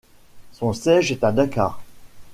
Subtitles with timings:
[0.53, 1.79] Son siège est à Dakar.